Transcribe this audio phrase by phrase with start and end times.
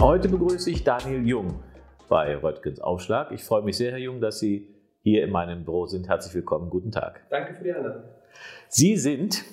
[0.00, 1.62] Heute begrüße ich Daniel Jung
[2.08, 3.32] bei Röttgens Aufschlag.
[3.32, 4.66] Ich freue mich sehr, Herr Jung, dass Sie
[5.02, 6.08] hier in meinem Büro sind.
[6.08, 6.70] Herzlich willkommen.
[6.70, 7.20] Guten Tag.
[7.28, 8.04] Danke für die Einladung.
[8.68, 9.44] Sie sind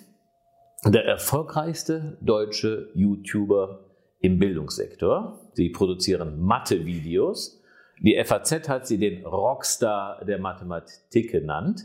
[0.86, 3.82] der erfolgreichste deutsche YouTuber
[4.22, 5.52] im Bildungssektor.
[5.52, 7.62] Sie produzieren Mathe-Videos.
[8.00, 11.82] Die FAZ hat Sie den Rockstar der Mathematik genannt.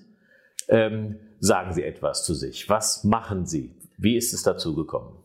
[0.69, 2.69] Ähm, sagen Sie etwas zu sich.
[2.69, 3.75] Was machen Sie?
[3.99, 5.22] Wie ist es dazu gekommen?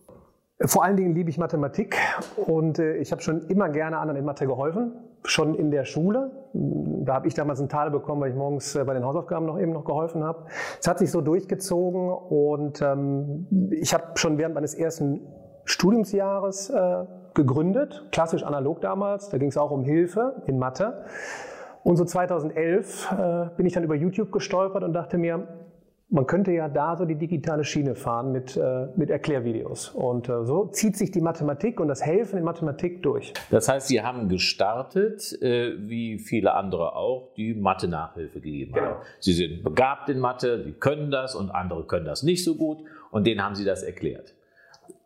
[0.65, 1.95] Vor allen Dingen liebe ich Mathematik
[2.35, 4.93] und äh, ich habe schon immer gerne anderen in Mathe geholfen,
[5.23, 6.31] schon in der Schule.
[6.53, 9.59] Da habe ich damals einen Tal bekommen, weil ich morgens äh, bei den Hausaufgaben noch
[9.59, 10.45] eben noch geholfen habe.
[10.79, 15.21] Es hat sich so durchgezogen und ähm, ich habe schon während meines ersten
[15.65, 17.05] Studiumsjahres äh,
[17.35, 19.29] gegründet, klassisch analog damals.
[19.29, 21.05] Da ging es auch um Hilfe in Mathe.
[21.83, 25.66] Und so 2011 äh, bin ich dann über YouTube gestolpert und dachte mir,
[26.09, 29.89] man könnte ja da so die digitale Schiene fahren mit, äh, mit Erklärvideos.
[29.89, 33.33] Und äh, so zieht sich die Mathematik und das Helfen in Mathematik durch.
[33.51, 38.87] Das heißt, Sie haben gestartet, äh, wie viele andere auch, die Mathe-Nachhilfe gegeben genau.
[38.87, 39.01] haben.
[39.19, 42.79] Sie sind begabt in Mathe, Sie können das und andere können das nicht so gut
[43.11, 44.33] und denen haben Sie das erklärt.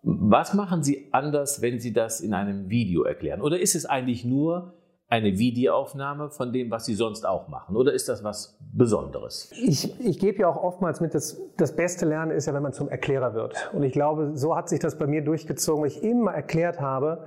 [0.03, 3.41] Was machen Sie anders, wenn Sie das in einem Video erklären?
[3.41, 4.73] Oder ist es eigentlich nur
[5.11, 7.75] eine Videoaufnahme von dem, was Sie sonst auch machen?
[7.75, 9.51] Oder ist das was Besonderes?
[9.61, 12.71] Ich, ich gebe ja auch oftmals mit, das, das beste Lernen ist ja, wenn man
[12.71, 13.69] zum Erklärer wird.
[13.73, 17.25] Und ich glaube, so hat sich das bei mir durchgezogen, weil ich immer erklärt habe,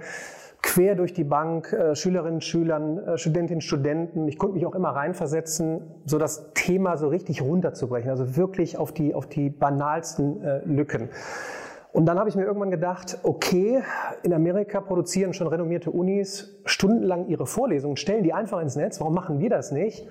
[0.62, 4.28] quer durch die Bank, äh, Schülerinnen, Schülern, äh, Studentinnen, Studenten.
[4.28, 8.92] Ich konnte mich auch immer reinversetzen, so das Thema so richtig runterzubrechen, also wirklich auf
[8.92, 11.10] die, auf die banalsten äh, Lücken.
[11.94, 13.80] Und dann habe ich mir irgendwann gedacht, okay,
[14.24, 19.14] in Amerika produzieren schon renommierte Unis stundenlang ihre Vorlesungen, stellen die einfach ins Netz, warum
[19.14, 20.04] machen wir das nicht?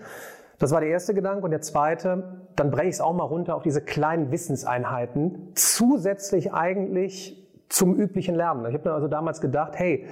[0.60, 1.44] Das war der erste Gedanke.
[1.44, 6.54] Und der zweite, dann breche ich es auch mal runter auf diese kleinen Wissenseinheiten, zusätzlich
[6.54, 8.66] eigentlich zum üblichen Lernen.
[8.68, 10.06] Ich habe mir also damals gedacht, hey,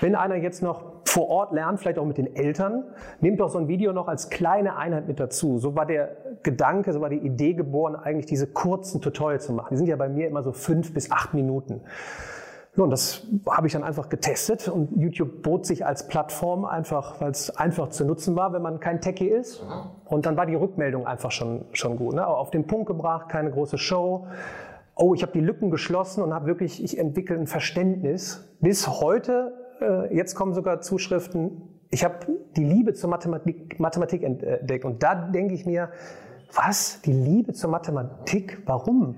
[0.00, 2.84] wenn einer jetzt noch vor Ort lernt, vielleicht auch mit den Eltern,
[3.22, 5.58] nehmt doch so ein Video noch als kleine Einheit mit dazu.
[5.58, 9.68] So war der Gedanke, so war die Idee geboren, eigentlich diese kurzen Tutorials zu machen.
[9.70, 11.80] Die sind ja bei mir immer so fünf bis acht Minuten.
[12.76, 17.18] Ja, und das habe ich dann einfach getestet und YouTube bot sich als Plattform einfach,
[17.18, 19.64] weil es einfach zu nutzen war, wenn man kein Techie ist.
[20.04, 22.14] Und dann war die Rückmeldung einfach schon, schon gut.
[22.14, 22.26] Ne?
[22.26, 24.26] Auf den Punkt gebracht, keine große Show.
[24.94, 28.46] Oh, ich habe die Lücken geschlossen und habe wirklich, ich entwickle ein Verständnis.
[28.60, 29.65] Bis heute
[30.10, 32.26] jetzt kommen sogar Zuschriften, ich habe
[32.56, 34.84] die Liebe zur Mathematik, Mathematik entdeckt.
[34.84, 35.90] Und da denke ich mir,
[36.54, 37.00] was?
[37.02, 38.62] Die Liebe zur Mathematik?
[38.66, 39.16] Warum?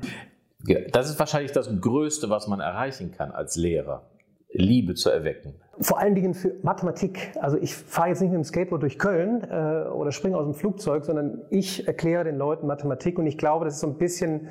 [0.92, 4.02] Das ist wahrscheinlich das Größte, was man erreichen kann als Lehrer.
[4.50, 5.54] Liebe zu erwecken.
[5.80, 7.32] Vor allen Dingen für Mathematik.
[7.40, 10.54] Also ich fahre jetzt nicht mit dem Skateboard durch Köln äh, oder springe aus dem
[10.54, 14.48] Flugzeug, sondern ich erkläre den Leuten Mathematik und ich glaube, das ist so ein bisschen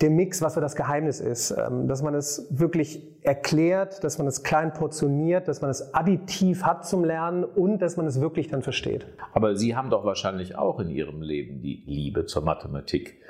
[0.00, 1.50] der Mix, was so das Geheimnis ist.
[1.50, 6.62] Ähm, dass man es wirklich erklärt, dass man es klein portioniert, dass man es additiv
[6.62, 9.06] hat zum Lernen und dass man es wirklich dann versteht.
[9.32, 13.20] Aber Sie haben doch wahrscheinlich auch in Ihrem Leben die Liebe zur Mathematik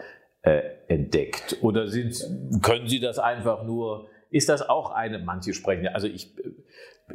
[0.42, 1.58] äh, entdeckt.
[1.62, 2.16] Oder sind,
[2.62, 6.36] können Sie das einfach nur, ist das auch eine, manche sprechen, also ich,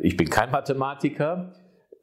[0.02, 1.54] ich bin kein Mathematiker,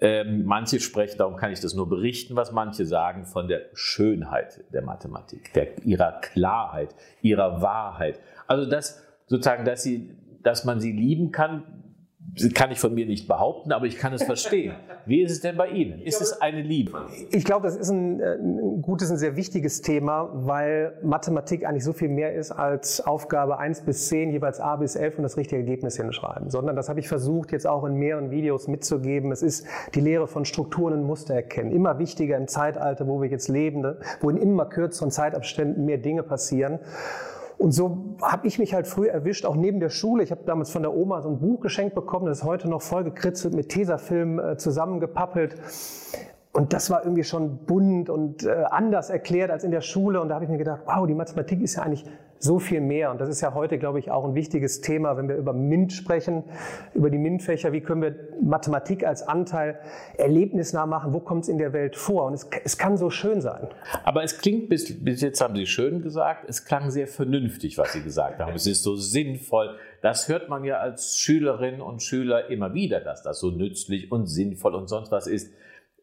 [0.01, 4.65] ähm, manche sprechen, darum kann ich das nur berichten, was manche sagen, von der Schönheit
[4.73, 8.19] der Mathematik, der, ihrer Klarheit, ihrer Wahrheit.
[8.47, 11.90] Also das sozusagen, dass, sie, dass man sie lieben kann,
[12.55, 14.75] kann ich von mir nicht behaupten, aber ich kann es verstehen.
[15.07, 16.01] Wie ist es denn bei Ihnen?
[16.01, 17.07] Ist es eine Liebe?
[17.31, 21.85] Ich glaube, das ist ein, äh, ein gutes, ein sehr wichtiges Thema, weil Mathematik eigentlich
[21.85, 25.37] so viel mehr ist als Aufgabe 1 bis 10, jeweils A bis 11 und das
[25.37, 29.33] richtige Ergebnis hinschreiben, sondern das habe ich versucht, jetzt auch in mehreren Videos mitzugeben.
[29.33, 31.73] Es ist die Lehre von Strukturen und Muster erkennen.
[31.73, 36.23] Immer wichtiger im Zeitalter, wo wir jetzt leben, wo in immer kürzeren Zeitabständen mehr Dinge
[36.23, 36.79] passieren.
[37.61, 40.23] Und so habe ich mich halt früh erwischt, auch neben der Schule.
[40.23, 42.81] Ich habe damals von der Oma so ein Buch geschenkt bekommen, das ist heute noch
[42.81, 45.57] vollgekritzelt mit Tesafilm äh, zusammengepappelt.
[46.53, 50.23] Und das war irgendwie schon bunt und äh, anders erklärt als in der Schule.
[50.23, 52.07] Und da habe ich mir gedacht, wow, die Mathematik ist ja eigentlich
[52.43, 53.11] so viel mehr.
[53.11, 55.93] Und das ist ja heute, glaube ich, auch ein wichtiges Thema, wenn wir über MINT
[55.93, 56.45] sprechen,
[56.95, 57.73] über die MINT-Fächer.
[57.73, 59.79] Wie können wir Mathematik als Anteil
[60.17, 61.13] erlebnisnah machen?
[61.13, 62.25] Wo kommt es in der Welt vor?
[62.25, 63.69] Und es, es, kann so schön sein.
[64.05, 67.93] Aber es klingt, bis, bis jetzt haben Sie schön gesagt, es klang sehr vernünftig, was
[67.93, 68.55] Sie gesagt haben.
[68.55, 69.77] Es ist so sinnvoll.
[70.01, 74.27] Das hört man ja als Schülerin und Schüler immer wieder, dass das so nützlich und
[74.27, 75.53] sinnvoll und sonst was ist.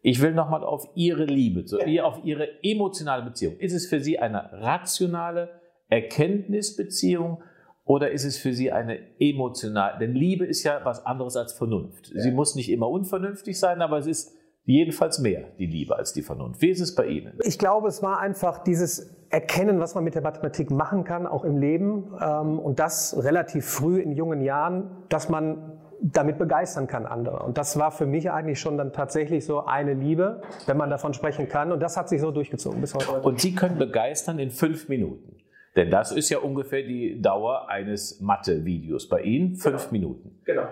[0.04, 1.66] Ich will nochmal auf Ihre Liebe,
[2.04, 3.58] auf Ihre emotionale Beziehung.
[3.58, 5.50] Ist es für Sie eine rationale,
[5.90, 7.42] Erkenntnisbeziehung
[7.86, 9.98] oder ist es für Sie eine emotionale?
[10.00, 12.12] Denn Liebe ist ja was anderes als Vernunft.
[12.14, 12.22] Ja.
[12.22, 14.36] Sie muss nicht immer unvernünftig sein, aber es ist
[14.66, 16.62] jedenfalls mehr die Liebe als die Vernunft.
[16.62, 17.40] Wie ist es bei Ihnen?
[17.46, 21.46] Ich glaube, es war einfach dieses Erkennen, was man mit der Mathematik machen kann, auch
[21.46, 22.14] im Leben.
[22.22, 27.40] Ähm, und das relativ früh in jungen Jahren, dass man damit begeistern kann andere.
[27.44, 31.14] Und das war für mich eigentlich schon dann tatsächlich so eine Liebe, wenn man davon
[31.14, 31.72] sprechen kann.
[31.72, 33.22] Und das hat sich so durchgezogen bis heute.
[33.22, 35.38] Und Sie können begeistern in fünf Minuten.
[35.78, 39.92] Denn das ist ja ungefähr die Dauer eines Mathe-Videos bei Ihnen, fünf genau.
[39.92, 40.42] Minuten.
[40.44, 40.68] Genau.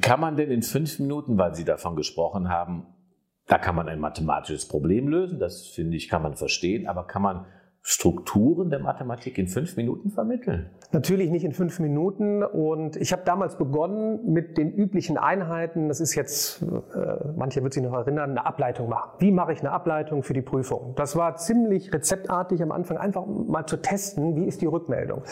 [0.00, 2.86] Kann man denn in fünf Minuten, weil Sie davon gesprochen haben,
[3.48, 7.22] da kann man ein mathematisches Problem lösen, das finde ich, kann man verstehen, aber kann
[7.22, 7.46] man
[7.86, 10.70] Strukturen der Mathematik in fünf Minuten vermitteln?
[10.92, 12.42] Natürlich nicht in fünf Minuten.
[12.42, 15.88] Und ich habe damals begonnen mit den üblichen Einheiten.
[15.88, 16.66] Das ist jetzt, äh,
[17.36, 19.10] manche wird sich noch erinnern, eine Ableitung machen.
[19.18, 20.94] Wie mache ich eine Ableitung für die Prüfung?
[20.96, 25.22] Das war ziemlich rezeptartig am Anfang, einfach mal zu testen, wie ist die Rückmeldung.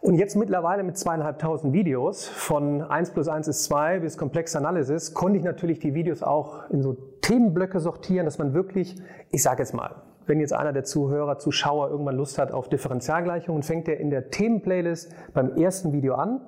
[0.00, 5.14] Und jetzt mittlerweile mit zweieinhalbtausend Videos von 1 plus 1 ist 2 bis Complex Analysis
[5.14, 6.92] konnte ich natürlich die Videos auch in so
[7.22, 9.00] Themenblöcke sortieren, dass man wirklich,
[9.30, 9.96] ich sage jetzt mal,
[10.26, 14.30] wenn jetzt einer der Zuhörer, Zuschauer irgendwann Lust hat auf Differentialgleichungen, fängt er in der
[14.30, 16.40] Themenplaylist beim ersten Video an,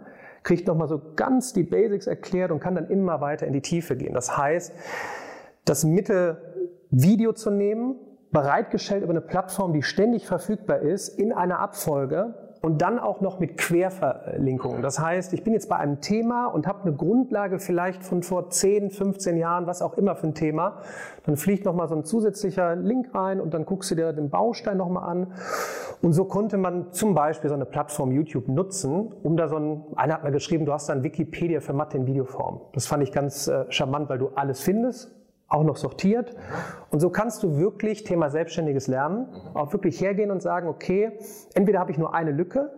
[0.42, 3.96] kriegt nochmal so ganz die Basics erklärt und kann dann immer weiter in die Tiefe
[3.96, 4.14] gehen.
[4.14, 4.72] Das heißt,
[5.64, 7.96] das Mitte-Video zu nehmen,
[8.30, 12.34] bereitgestellt über eine Plattform, die ständig verfügbar ist, in einer Abfolge,
[12.64, 14.80] und dann auch noch mit Querverlinkungen.
[14.80, 18.48] Das heißt, ich bin jetzt bei einem Thema und habe eine Grundlage vielleicht von vor
[18.48, 20.78] 10, 15 Jahren, was auch immer für ein Thema.
[21.26, 24.30] Dann fliegt noch mal so ein zusätzlicher Link rein und dann guckst du dir den
[24.30, 25.34] Baustein noch mal an.
[26.00, 29.84] Und so konnte man zum Beispiel so eine Plattform YouTube nutzen, um da so ein,
[29.96, 32.62] einer hat mir geschrieben, du hast da ein Wikipedia für Mathe in Videoform.
[32.72, 35.14] Das fand ich ganz äh, charmant, weil du alles findest
[35.48, 36.34] auch noch sortiert.
[36.90, 41.18] Und so kannst du wirklich Thema selbstständiges Lernen auch wirklich hergehen und sagen, okay,
[41.54, 42.70] entweder habe ich nur eine Lücke,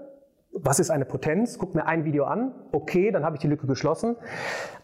[0.58, 1.58] was ist eine Potenz?
[1.58, 4.16] Guck mir ein Video an, okay, dann habe ich die Lücke geschlossen.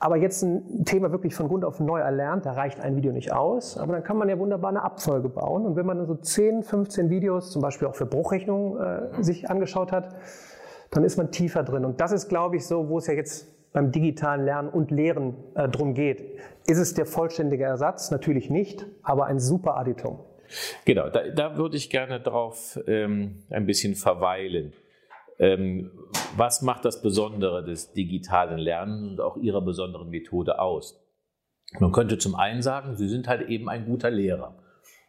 [0.00, 3.32] Aber jetzt ein Thema wirklich von Grund auf neu erlernt, da reicht ein Video nicht
[3.32, 3.78] aus.
[3.78, 5.64] Aber dann kann man ja wunderbar eine Abfolge bauen.
[5.64, 9.92] Und wenn man so 10, 15 Videos, zum Beispiel auch für Bruchrechnungen, äh, sich angeschaut
[9.92, 10.14] hat,
[10.90, 11.86] dann ist man tiefer drin.
[11.86, 15.34] Und das ist, glaube ich, so, wo es ja jetzt beim digitalen Lernen und Lehren
[15.54, 16.38] äh, drum geht.
[16.66, 18.10] Ist es der vollständige Ersatz?
[18.10, 20.20] Natürlich nicht, aber ein super Additum.
[20.84, 24.72] Genau, da, da würde ich gerne drauf ähm, ein bisschen verweilen.
[25.38, 25.90] Ähm,
[26.36, 31.00] was macht das Besondere des digitalen Lernens und auch Ihrer besonderen Methode aus?
[31.80, 34.58] Man könnte zum einen sagen, Sie sind halt eben ein guter Lehrer.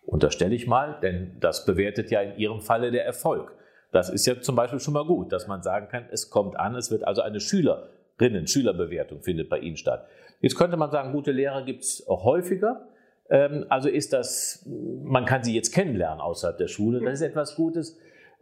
[0.06, 3.54] Unterstelle ich mal, denn das bewertet ja in Ihrem Falle der Erfolg.
[3.92, 6.75] Das ist ja zum Beispiel schon mal gut, dass man sagen kann, es kommt an,
[6.75, 10.07] es wird also eine Schüler Schülerinnen, Schülerbewertung findet bei Ihnen statt.
[10.39, 12.88] Jetzt könnte man sagen, gute Lehrer gibt es häufiger.
[13.30, 14.68] Ähm, also ist das,
[15.04, 17.98] man kann sie jetzt kennenlernen außerhalb der Schule, das ist etwas Gutes.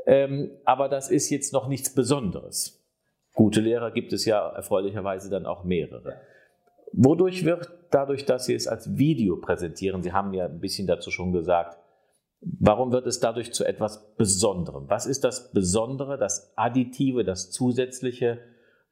[0.05, 2.83] Ähm, aber das ist jetzt noch nichts Besonderes.
[3.33, 6.21] Gute Lehrer gibt es ja erfreulicherweise dann auch mehrere.
[6.91, 11.11] Wodurch wird dadurch, dass Sie es als Video präsentieren, Sie haben ja ein bisschen dazu
[11.11, 11.77] schon gesagt,
[12.41, 14.89] warum wird es dadurch zu etwas Besonderem?
[14.89, 18.39] Was ist das Besondere, das Additive, das Zusätzliche,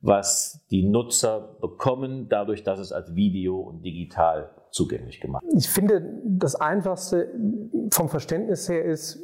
[0.01, 5.55] was die Nutzer bekommen, dadurch, dass es als Video und digital zugänglich gemacht wird?
[5.57, 7.33] Ich finde, das Einfachste
[7.91, 9.19] vom Verständnis her ist,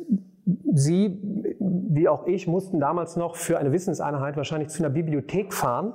[0.74, 1.19] Sie,
[1.60, 5.94] wie auch ich, mussten damals noch für eine Wissenseinheit wahrscheinlich zu einer Bibliothek fahren,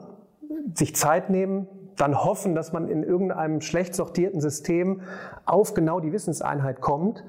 [0.74, 5.02] sich Zeit nehmen, dann hoffen, dass man in irgendeinem schlecht sortierten System
[5.44, 7.24] auf genau die Wissenseinheit kommt.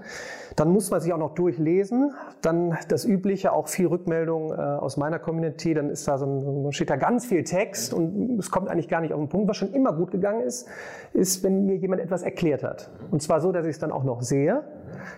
[0.55, 2.13] Dann muss man sich auch noch durchlesen.
[2.41, 5.73] Dann das Übliche, auch viel Rückmeldung äh, aus meiner Community.
[5.73, 9.01] Dann ist da so ein, steht da ganz viel Text und es kommt eigentlich gar
[9.01, 9.49] nicht auf den Punkt.
[9.49, 10.67] Was schon immer gut gegangen ist,
[11.13, 12.89] ist, wenn mir jemand etwas erklärt hat.
[13.11, 14.63] Und zwar so, dass ich es dann auch noch sehe.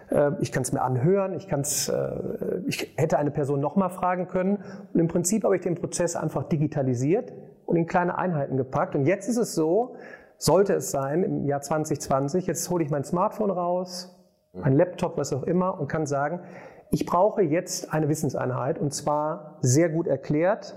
[0.09, 1.33] Äh, ich kann es mir anhören.
[1.33, 2.11] Ich, kann's, äh,
[2.67, 4.57] ich hätte eine Person nochmal fragen können.
[4.93, 7.33] Und im Prinzip habe ich den Prozess einfach digitalisiert
[7.65, 8.95] und in kleine Einheiten gepackt.
[8.95, 9.95] Und jetzt ist es so,
[10.37, 14.19] sollte es sein, im Jahr 2020, jetzt hole ich mein Smartphone raus,
[14.53, 16.41] mein Laptop, was auch immer, und kann sagen,
[16.91, 20.75] ich brauche jetzt eine Wissenseinheit und zwar sehr gut erklärt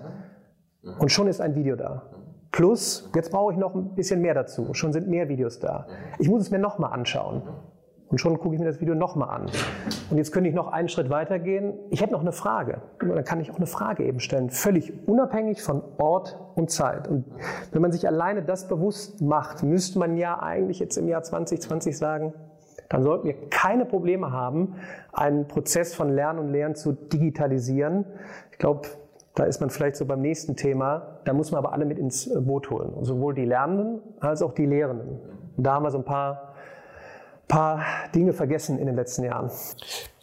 [0.98, 2.02] und schon ist ein Video da.
[2.52, 5.86] Plus, jetzt brauche ich noch ein bisschen mehr dazu, schon sind mehr Videos da.
[6.18, 7.42] Ich muss es mir nochmal anschauen.
[8.08, 9.46] Und schon gucke ich mir das Video nochmal an.
[10.10, 11.74] Und jetzt könnte ich noch einen Schritt weiter gehen.
[11.90, 12.82] Ich hätte noch eine Frage.
[13.00, 17.08] Dann kann ich auch eine Frage eben stellen, völlig unabhängig von Ort und Zeit.
[17.08, 17.24] Und
[17.72, 21.98] wenn man sich alleine das bewusst macht, müsste man ja eigentlich jetzt im Jahr 2020
[21.98, 22.32] sagen,
[22.88, 24.76] dann sollten wir keine Probleme haben,
[25.12, 28.04] einen Prozess von Lernen und Lehren zu digitalisieren.
[28.52, 28.82] Ich glaube,
[29.34, 31.18] da ist man vielleicht so beim nächsten Thema.
[31.24, 32.92] Da muss man aber alle mit ins Boot holen.
[33.02, 35.18] sowohl die Lernenden als auch die Lehrenden.
[35.56, 36.45] Und da haben wir so ein paar
[37.48, 37.84] paar
[38.14, 39.50] Dinge vergessen in den letzten Jahren.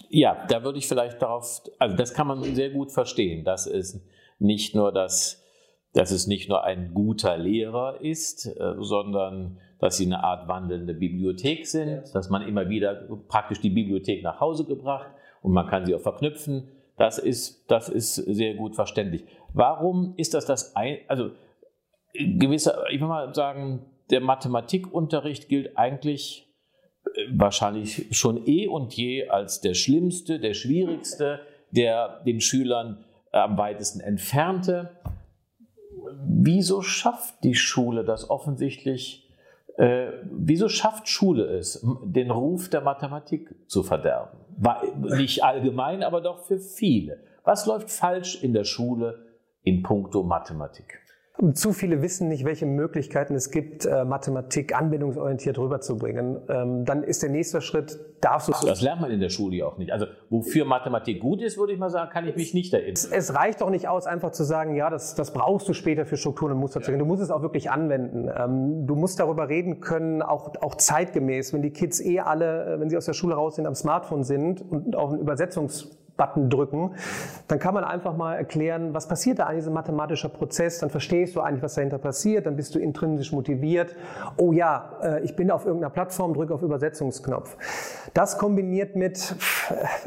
[0.09, 3.99] Ja, da würde ich vielleicht darauf, also das kann man sehr gut verstehen, dass es
[4.39, 5.43] nicht nur das,
[5.93, 10.93] dass es nicht nur ein guter Lehrer ist, äh, sondern dass sie eine Art wandelnde
[10.93, 15.09] Bibliothek sind, dass man immer wieder praktisch die Bibliothek nach Hause gebracht
[15.41, 16.69] und man kann sie auch verknüpfen.
[16.97, 19.25] Das ist, das ist sehr gut verständlich.
[19.53, 21.31] Warum ist das das ein, also
[22.13, 26.47] gewisser, ich will mal sagen, der Mathematikunterricht gilt eigentlich
[27.31, 31.39] wahrscheinlich schon eh und je als der schlimmste, der schwierigste,
[31.71, 34.91] der den Schülern am weitesten entfernte.
[36.25, 39.29] Wieso schafft die Schule das offensichtlich?
[39.77, 44.37] Äh, wieso schafft Schule es, den Ruf der Mathematik zu verderben?
[44.57, 47.23] War nicht allgemein, aber doch für viele.
[47.43, 49.25] Was läuft falsch in der Schule
[49.63, 51.02] in puncto Mathematik?
[51.55, 56.37] Zu viele wissen nicht, welche Möglichkeiten es gibt, äh, Mathematik anwendungsorientiert rüberzubringen.
[56.47, 58.67] Ähm, dann ist der nächste Schritt, darfst du...
[58.67, 59.91] Das lernt man in der Schule ja auch nicht.
[59.91, 62.93] Also wofür Mathematik gut ist, würde ich mal sagen, kann ich mich nicht erinnern.
[62.93, 66.05] Es, es reicht doch nicht aus, einfach zu sagen, ja, das, das brauchst du später
[66.05, 66.81] für Strukturen und Muster.
[66.81, 66.97] Ja.
[66.97, 68.29] Du musst es auch wirklich anwenden.
[68.37, 71.51] Ähm, du musst darüber reden können, auch, auch zeitgemäß.
[71.51, 74.23] Wenn die Kids eh alle, äh, wenn sie aus der Schule raus sind, am Smartphone
[74.23, 76.91] sind und auf ein Übersetzungs Button drücken,
[77.47, 81.35] dann kann man einfach mal erklären, was passiert da eigentlich, ein mathematischer Prozess, dann verstehst
[81.35, 83.95] du eigentlich, was dahinter passiert, dann bist du intrinsisch motiviert.
[84.37, 87.57] Oh ja, äh, ich bin auf irgendeiner Plattform, drücke auf Übersetzungsknopf.
[88.13, 89.35] Das kombiniert mit,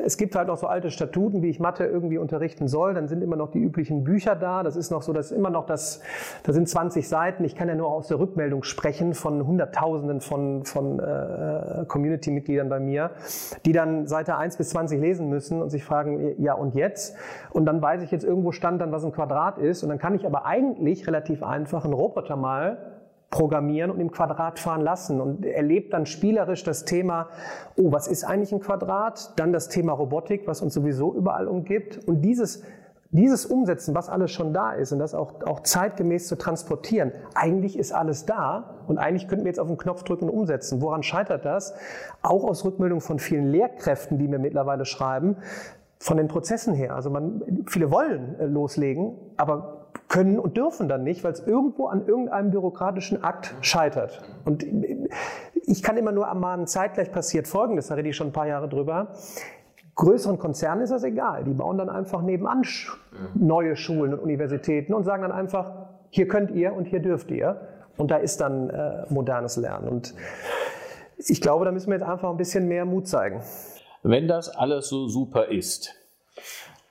[0.04, 3.22] es gibt halt noch so alte Statuten, wie ich Mathe irgendwie unterrichten soll, dann sind
[3.22, 6.00] immer noch die üblichen Bücher da, das ist noch so, das ist immer noch das,
[6.44, 10.64] da sind 20 Seiten, ich kann ja nur aus der Rückmeldung sprechen von Hunderttausenden von,
[10.64, 13.10] von äh, Community-Mitgliedern bei mir,
[13.64, 17.17] die dann Seite 1 bis 20 lesen müssen und sich fragen, fragen, ja und jetzt?
[17.50, 19.83] Und dann weiß ich jetzt irgendwo stand dann, was ein Quadrat ist.
[19.83, 22.93] Und dann kann ich aber eigentlich relativ einfach einen Roboter mal
[23.31, 27.29] programmieren und im Quadrat fahren lassen und erlebt dann spielerisch das Thema,
[27.76, 29.33] oh, was ist eigentlich ein Quadrat?
[29.37, 32.07] Dann das Thema Robotik, was uns sowieso überall umgibt.
[32.07, 32.62] Und dieses
[33.11, 37.79] dieses Umsetzen, was alles schon da ist und das auch, auch zeitgemäß zu transportieren, eigentlich
[37.79, 40.83] ist alles da und eigentlich könnten wir jetzt auf den Knopf drücken und umsetzen.
[40.83, 41.75] Woran scheitert das?
[42.23, 45.37] Auch aus Rückmeldung von vielen Lehrkräften, die mir mittlerweile schreiben,
[45.99, 46.95] von den Prozessen her.
[46.95, 51.87] Also man, viele wollen äh, loslegen, aber können und dürfen dann nicht, weil es irgendwo
[51.87, 54.23] an irgendeinem bürokratischen Akt scheitert.
[54.45, 54.65] Und
[55.55, 58.69] ich kann immer nur ermahnen, zeitgleich passiert Folgendes, da rede ich schon ein paar Jahre
[58.69, 59.09] drüber.
[59.97, 61.45] Größeren Konzernen ist das egal.
[61.45, 62.62] Die bauen dann einfach nebenan
[63.35, 65.73] neue Schulen und Universitäten und sagen dann einfach,
[66.11, 67.61] hier könnt ihr und hier dürft ihr.
[67.97, 69.88] Und da ist dann äh, modernes Lernen.
[69.88, 70.15] Und
[71.17, 73.41] ich glaube, da müssen wir jetzt einfach ein bisschen mehr Mut zeigen.
[74.08, 75.92] Wenn das alles so super ist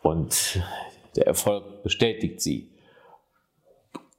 [0.01, 0.61] und
[1.15, 2.73] der Erfolg bestätigt sie,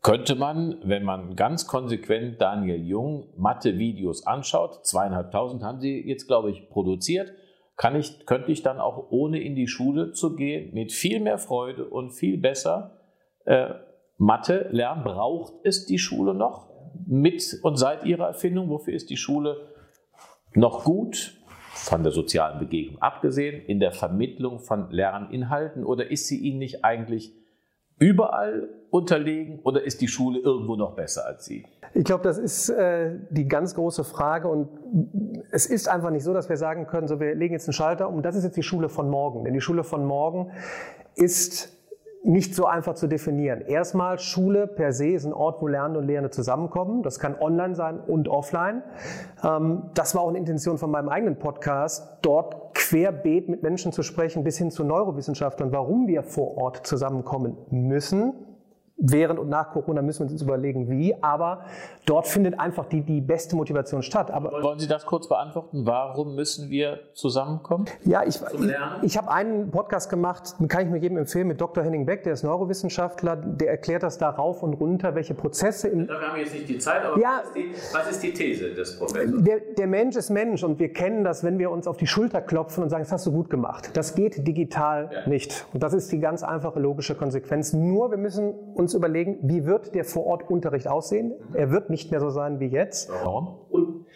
[0.00, 6.50] könnte man, wenn man ganz konsequent Daniel Jung Mathe-Videos anschaut, zweieinhalbtausend haben sie jetzt, glaube
[6.50, 7.34] ich, produziert,
[7.76, 11.36] kann ich, könnte ich dann auch ohne in die Schule zu gehen, mit viel mehr
[11.36, 12.98] Freude und viel besser
[13.44, 13.74] äh,
[14.16, 15.04] Mathe lernen.
[15.04, 16.70] Braucht es die Schule noch
[17.06, 18.70] mit und seit ihrer Erfindung?
[18.70, 19.68] Wofür ist die Schule
[20.54, 21.36] noch gut?
[21.76, 26.84] Von der sozialen Begegnung abgesehen, in der Vermittlung von Lerninhalten oder ist sie Ihnen nicht
[26.84, 27.34] eigentlich
[27.98, 31.64] überall unterlegen oder ist die Schule irgendwo noch besser als Sie?
[31.94, 34.68] Ich glaube, das ist äh, die ganz große Frage und
[35.50, 38.08] es ist einfach nicht so, dass wir sagen können, so wir legen jetzt einen Schalter
[38.08, 39.44] um, das ist jetzt die Schule von morgen.
[39.44, 40.50] Denn die Schule von morgen
[41.14, 41.75] ist
[42.26, 43.60] nicht so einfach zu definieren.
[43.60, 47.02] Erstmal, Schule per se ist ein Ort, wo Lernende und Lehrende zusammenkommen.
[47.02, 48.82] Das kann online sein und offline.
[49.44, 54.02] Ähm, das war auch eine Intention von meinem eigenen Podcast, dort querbeet mit Menschen zu
[54.02, 58.34] sprechen, bis hin zu Neurowissenschaftlern, warum wir vor Ort zusammenkommen müssen
[58.96, 61.64] während und nach Corona müssen wir uns überlegen, wie, aber
[62.06, 64.30] dort findet einfach die, die beste Motivation statt.
[64.30, 65.86] Aber Wollen Sie das kurz beantworten?
[65.86, 67.86] Warum müssen wir zusammenkommen?
[68.04, 71.60] Ja, ich, ich, ich habe einen Podcast gemacht, den kann ich nur jedem empfehlen, mit
[71.60, 71.84] Dr.
[71.84, 76.06] Henning Beck, der ist Neurowissenschaftler, der erklärt das da rauf und runter, welche Prozesse im...
[76.06, 78.32] Da haben wir jetzt nicht die Zeit, aber ja, was, ist die, was ist die
[78.32, 79.42] These des Professors?
[79.42, 82.40] Der, der Mensch ist Mensch und wir kennen das, wenn wir uns auf die Schulter
[82.40, 83.90] klopfen und sagen, das hast du gut gemacht.
[83.92, 85.28] Das geht digital ja.
[85.28, 85.66] nicht.
[85.74, 87.72] Und das ist die ganz einfache logische Konsequenz.
[87.72, 91.34] Nur wir müssen uns uns überlegen, wie wird der Vor-Ort-Unterricht aussehen?
[91.54, 93.10] Er wird nicht mehr so sein wie jetzt.
[93.10, 93.58] Warum?
[93.68, 94.06] Und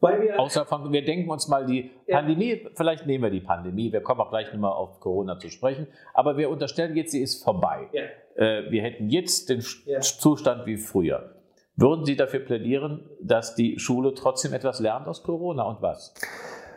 [0.00, 2.16] weil wir Außer von, wir denken uns mal die ja.
[2.18, 5.86] Pandemie, vielleicht nehmen wir die Pandemie, wir kommen auch gleich nochmal auf Corona zu sprechen,
[6.12, 7.88] aber wir unterstellen jetzt, sie ist vorbei.
[7.92, 8.02] Ja.
[8.34, 10.00] Äh, wir hätten jetzt den ja.
[10.00, 11.36] Zustand wie früher.
[11.76, 16.12] Würden Sie dafür plädieren, dass die Schule trotzdem etwas lernt aus Corona und was?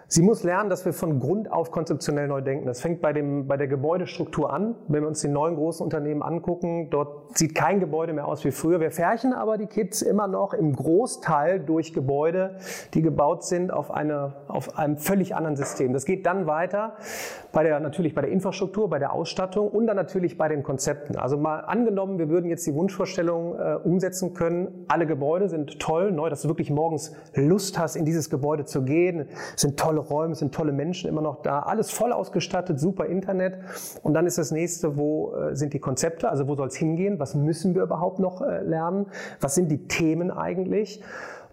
[0.10, 2.66] Sie muss lernen, dass wir von Grund auf konzeptionell neu denken.
[2.66, 4.76] Das fängt bei, dem, bei der Gebäudestruktur an.
[4.88, 8.52] Wenn wir uns die neuen großen Unternehmen angucken, dort sieht kein Gebäude mehr aus wie
[8.52, 8.80] früher.
[8.80, 12.56] Wir färchen aber die Kids immer noch im Großteil durch Gebäude,
[12.94, 15.92] die gebaut sind auf, eine, auf einem völlig anderen System.
[15.92, 16.96] Das geht dann weiter
[17.52, 21.18] bei der, natürlich bei der Infrastruktur, bei der Ausstattung und dann natürlich bei den Konzepten.
[21.18, 24.86] Also mal angenommen, wir würden jetzt die Wunschvorstellung äh, umsetzen können.
[24.88, 28.84] Alle Gebäude sind toll, neu, dass du wirklich morgens Lust hast, in dieses Gebäude zu
[28.84, 29.28] gehen.
[29.58, 33.60] Sind tolle tolle Räume, sind tolle Menschen immer noch da, alles voll ausgestattet, super Internet.
[34.04, 37.20] Und dann ist das nächste, wo äh, sind die Konzepte, also wo soll es hingehen,
[37.20, 39.08] was müssen wir überhaupt noch äh, lernen,
[39.42, 41.02] was sind die Themen eigentlich.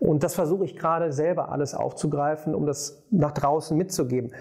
[0.00, 4.32] Und das versuche ich gerade selber alles aufzugreifen, um das nach draußen mitzugeben.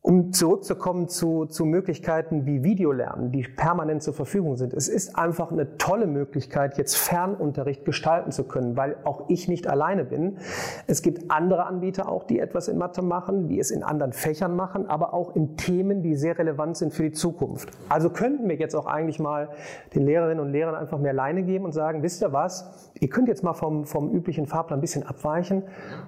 [0.00, 4.72] Um zurückzukommen zu, zu Möglichkeiten wie Videolernen, die permanent zur Verfügung sind.
[4.72, 9.66] Es ist einfach eine tolle Möglichkeit, jetzt Fernunterricht gestalten zu können, weil auch ich nicht
[9.66, 10.38] alleine bin.
[10.86, 14.54] Es gibt andere Anbieter auch, die etwas in Mathe machen, die es in anderen Fächern
[14.54, 17.68] machen, aber auch in Themen, die sehr relevant sind für die Zukunft.
[17.88, 19.48] Also könnten wir jetzt auch eigentlich mal
[19.94, 23.28] den Lehrerinnen und Lehrern einfach mehr Leine geben und sagen, wisst ihr was, ihr könnt
[23.28, 25.64] jetzt mal vom, vom üblichen Fahrplan ein bisschen abweichen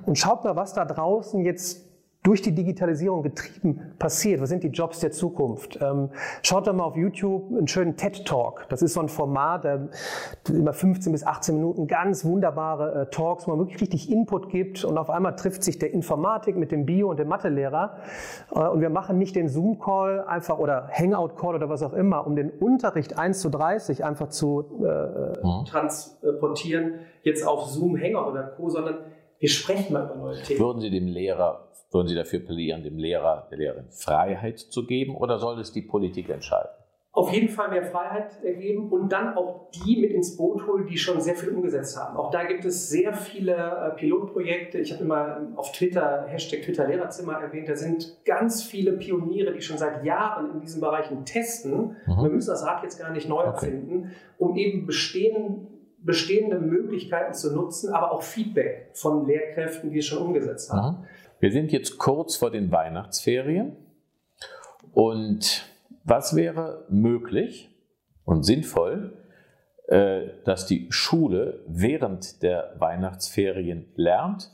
[0.07, 1.90] und schaut mal, was da draußen jetzt
[2.23, 4.43] durch die Digitalisierung getrieben passiert.
[4.43, 5.79] Was sind die Jobs der Zukunft?
[5.81, 6.11] Ähm,
[6.43, 8.67] schaut doch mal auf YouTube einen schönen TED Talk.
[8.69, 9.89] Das ist so ein Format, der
[10.49, 14.85] immer 15 bis 18 Minuten ganz wunderbare äh, Talks, wo man wirklich richtig Input gibt
[14.85, 17.97] und auf einmal trifft sich der Informatik mit dem Bio- und dem Mathelehrer
[18.55, 22.37] äh, und wir machen nicht den Zoom-Call einfach oder Hangout-Call oder was auch immer, um
[22.37, 25.65] den Unterricht 1 zu 30 einfach zu äh, mhm.
[25.65, 28.99] transportieren, jetzt auf Zoom, Hangout oder Co., sondern
[29.39, 30.61] wir sprechen mal über neue Themen.
[30.61, 35.17] Würden Sie dem Lehrer würden Sie dafür plädieren, dem Lehrer, der Lehrerin Freiheit zu geben
[35.17, 36.71] oder soll es die Politik entscheiden?
[37.13, 40.97] Auf jeden Fall mehr Freiheit geben und dann auch die mit ins Boot holen, die
[40.97, 42.17] schon sehr viel umgesetzt haben.
[42.17, 44.79] Auch da gibt es sehr viele äh, Pilotprojekte.
[44.79, 49.61] Ich habe immer auf Twitter, Hashtag Twitter Lehrerzimmer erwähnt, da sind ganz viele Pioniere, die
[49.61, 51.97] schon seit Jahren in diesen Bereichen testen.
[52.07, 52.23] Mhm.
[52.23, 54.13] Wir müssen das Rad jetzt gar nicht neu erfinden, okay.
[54.39, 55.67] um eben bestehen,
[55.99, 60.99] bestehende Möglichkeiten zu nutzen, aber auch Feedback von Lehrkräften, die es schon umgesetzt haben.
[60.99, 61.05] Mhm.
[61.41, 63.75] Wir sind jetzt kurz vor den Weihnachtsferien
[64.93, 65.65] und
[66.05, 67.71] was wäre möglich
[68.27, 69.17] und sinnvoll,
[69.89, 74.51] äh, dass die Schule während der Weihnachtsferien lernt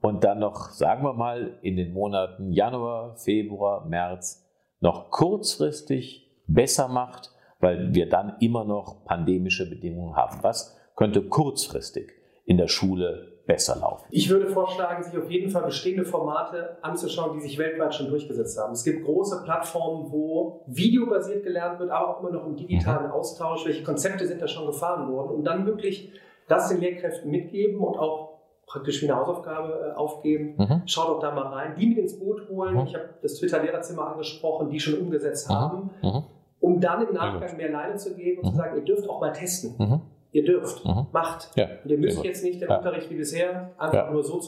[0.00, 4.44] und dann noch, sagen wir mal, in den Monaten Januar, Februar, März
[4.80, 10.42] noch kurzfristig besser macht, weil wir dann immer noch pandemische Bedingungen haben.
[10.42, 12.10] Was könnte kurzfristig
[12.44, 14.06] in der Schule besser laufen?
[14.10, 18.58] Ich würde vorschlagen, sich auf jeden Fall bestehende Formate anzuschauen, die sich weltweit schon durchgesetzt
[18.58, 18.72] haben.
[18.72, 23.12] Es gibt große Plattformen, wo videobasiert gelernt wird, aber auch immer noch im digitalen mhm.
[23.12, 23.66] Austausch.
[23.66, 25.30] Welche Konzepte sind da schon gefahren worden?
[25.30, 26.12] Und dann wirklich
[26.48, 28.34] das den Lehrkräften mitgeben und auch
[28.66, 30.54] praktisch wie eine Hausaufgabe äh, aufgeben.
[30.56, 30.82] Mhm.
[30.86, 31.74] Schaut doch da mal rein.
[31.78, 32.74] Die mit ins Boot holen.
[32.74, 32.86] Mhm.
[32.86, 35.54] Ich habe das Twitter-Lehrerzimmer angesprochen, die schon umgesetzt mhm.
[35.54, 35.90] haben.
[36.02, 36.22] Mhm.
[36.60, 38.56] Um dann im Nachgang mehr Leine zu geben und zu mhm.
[38.56, 40.02] sagen, ihr dürft auch mal testen.
[40.34, 41.06] Ihr dürft, mhm.
[41.12, 41.56] macht.
[41.56, 41.68] Ja.
[41.84, 42.78] Und ihr müsst jetzt nicht den ja.
[42.78, 44.40] Unterricht wie bisher einfach nur so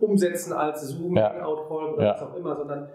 [0.00, 1.34] umsetzen als Zoom, ja.
[1.34, 2.88] Hangout-Call oder was auch immer, sondern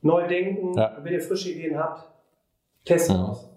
[0.00, 0.76] neu denken.
[0.76, 2.08] Wenn ihr frische Ideen habt,
[2.84, 3.24] testen mhm.
[3.24, 3.50] aus.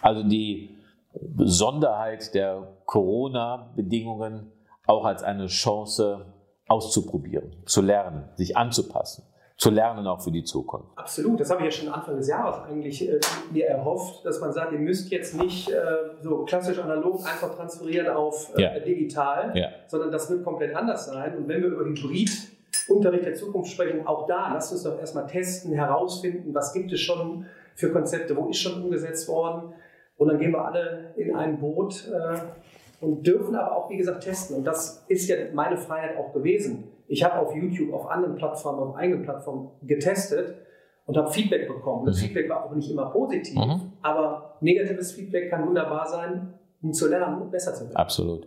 [0.00, 0.76] Also die
[1.12, 4.50] Besonderheit der Corona-Bedingungen
[4.88, 6.26] auch als eine Chance
[6.66, 9.22] auszuprobieren, zu lernen, sich anzupassen
[9.56, 10.88] zu lernen, auch für die Zukunft.
[10.96, 13.20] Absolut, das habe ich ja schon Anfang des Jahres eigentlich äh,
[13.52, 15.74] mir erhofft, dass man sagt, ihr müsst jetzt nicht äh,
[16.20, 18.78] so klassisch analog einfach transferieren auf äh, ja.
[18.80, 19.68] digital, ja.
[19.86, 21.36] sondern das wird komplett anders sein.
[21.36, 25.72] Und wenn wir über Hybrid-Unterricht der Zukunft sprechen, auch da, lasst uns doch erstmal testen,
[25.72, 29.72] herausfinden, was gibt es schon für Konzepte, wo ist schon umgesetzt worden.
[30.16, 34.24] Und dann gehen wir alle in ein Boot äh, und dürfen aber auch, wie gesagt,
[34.24, 34.56] testen.
[34.56, 38.78] Und das ist ja meine Freiheit auch gewesen ich habe auf YouTube, auf anderen Plattformen,
[38.78, 40.56] auf eigenen Plattformen getestet
[41.04, 42.06] und habe Feedback bekommen.
[42.06, 42.26] Das mhm.
[42.26, 43.92] Feedback war auch nicht immer positiv, mhm.
[44.00, 47.96] aber negatives Feedback kann wunderbar sein, um zu lernen und besser zu werden.
[47.96, 48.46] Absolut.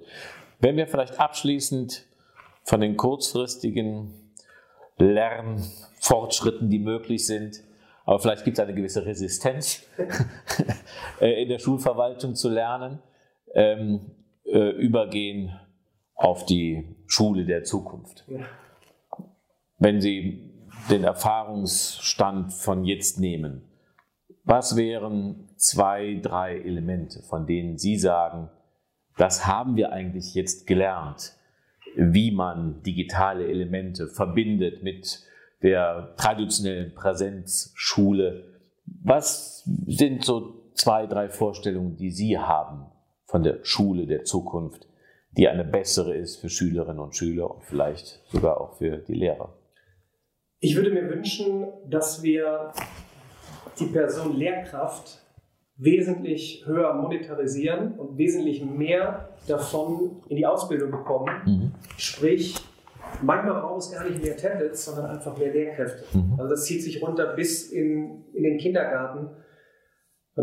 [0.60, 2.08] Wenn wir vielleicht abschließend
[2.64, 4.32] von den kurzfristigen
[4.98, 7.62] Lernfortschritten, die möglich sind,
[8.04, 9.84] aber vielleicht gibt es eine gewisse Resistenz
[11.22, 12.98] äh, in der Schulverwaltung zu lernen,
[13.54, 14.02] ähm,
[14.44, 15.52] äh, übergehen
[16.16, 18.26] auf die Schule der Zukunft.
[18.28, 18.40] Ja.
[19.78, 20.52] Wenn Sie
[20.90, 23.64] den Erfahrungsstand von jetzt nehmen,
[24.44, 28.50] was wären zwei, drei Elemente, von denen Sie sagen,
[29.18, 31.34] das haben wir eigentlich jetzt gelernt,
[31.96, 35.22] wie man digitale Elemente verbindet mit
[35.64, 38.46] der traditionellen Präsenzschule.
[39.04, 42.86] Was sind so zwei, drei Vorstellungen, die Sie haben
[43.26, 44.88] von der Schule der Zukunft,
[45.38, 49.54] die eine bessere ist für Schülerinnen und Schüler und vielleicht sogar auch für die Lehrer.
[50.60, 52.72] Ich würde mir wünschen, dass wir
[53.80, 55.22] die Person Lehrkraft
[55.78, 61.30] wesentlich höher monetarisieren und wesentlich mehr davon in die Ausbildung bekommen.
[61.46, 61.72] Mhm.
[61.98, 62.56] Sprich,
[63.22, 66.18] manchmal braucht es gar nicht mehr Tablets, sondern einfach mehr Lehrkräfte.
[66.18, 66.36] Mhm.
[66.38, 69.30] Also das zieht sich runter bis in, in den Kindergarten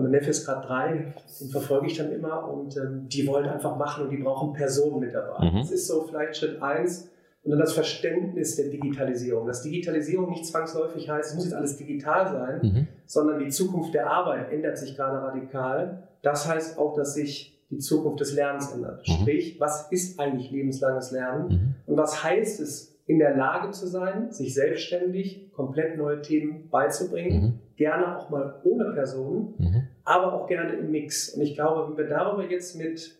[0.01, 3.77] mein Neffe ist gerade drei, den verfolge ich dann immer und ähm, die wollen einfach
[3.77, 5.51] machen und die brauchen Personen mit dabei.
[5.51, 5.59] Mhm.
[5.59, 7.11] Das ist so vielleicht Schritt eins,
[7.43, 9.47] Und dann das Verständnis der Digitalisierung.
[9.47, 12.89] Dass Digitalisierung nicht zwangsläufig heißt, es muss jetzt alles digital sein, mhm.
[13.05, 16.05] sondern die Zukunft der Arbeit ändert sich gerade radikal.
[16.23, 19.07] Das heißt auch, dass sich die Zukunft des Lernens ändert.
[19.07, 19.13] Mhm.
[19.13, 21.49] Sprich, was ist eigentlich lebenslanges Lernen?
[21.49, 21.75] Mhm.
[21.87, 27.42] Und was heißt es, in der Lage zu sein, sich selbstständig komplett neue Themen beizubringen?
[27.42, 27.59] Mhm.
[27.77, 29.88] Gerne auch mal ohne Personen, mhm.
[30.05, 31.35] aber auch gerne im Mix.
[31.35, 33.18] Und ich glaube, wenn wir darüber jetzt mit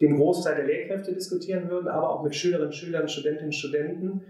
[0.00, 4.22] dem Großteil der Lehrkräfte diskutieren würden, aber auch mit Schülerinnen, Schülern, Studentinnen, und Studenten.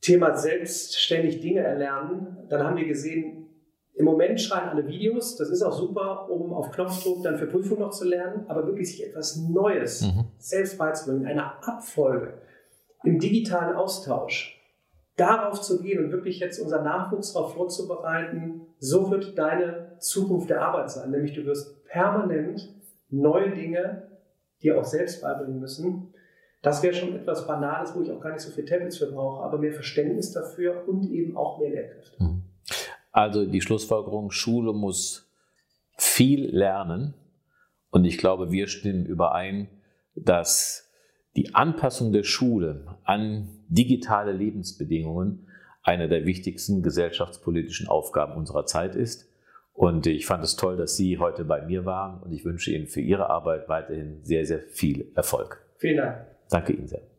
[0.00, 2.46] Thema selbstständig Dinge erlernen.
[2.48, 3.46] Dann haben wir gesehen,
[3.94, 5.36] im Moment schreien alle Videos.
[5.36, 8.90] Das ist auch super, um auf Knopfdruck dann für Prüfung noch zu lernen, aber wirklich
[8.90, 10.24] sich etwas Neues mhm.
[10.38, 12.34] selbst beizubringen, eine Abfolge
[13.04, 14.58] im digitalen Austausch.
[15.16, 20.62] Darauf zu gehen und wirklich jetzt unseren Nachwuchs darauf vorzubereiten, so wird deine Zukunft der
[20.62, 21.10] Arbeit sein.
[21.10, 22.68] Nämlich du wirst permanent
[23.10, 24.08] neue Dinge
[24.62, 26.14] dir auch selbst beibringen müssen.
[26.62, 29.42] Das wäre schon etwas Banales, wo ich auch gar nicht so viel Tablets für brauche,
[29.42, 32.22] aber mehr Verständnis dafür und eben auch mehr Lehrkräfte.
[32.22, 32.42] Mhm.
[33.10, 35.28] Also die Schlussfolgerung, Schule muss
[35.98, 37.14] viel lernen.
[37.90, 39.68] Und ich glaube, wir stimmen überein,
[40.14, 40.90] dass
[41.36, 45.46] die Anpassung der Schule an digitale Lebensbedingungen
[45.82, 49.28] eine der wichtigsten gesellschaftspolitischen Aufgaben unserer Zeit ist.
[49.74, 52.86] Und ich fand es toll, dass Sie heute bei mir waren und ich wünsche Ihnen
[52.86, 55.64] für Ihre Arbeit weiterhin sehr, sehr viel Erfolg.
[55.78, 56.26] Vielen Dank.
[56.50, 57.11] Danke Ihnen sehr.